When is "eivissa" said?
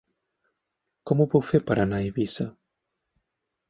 2.09-2.51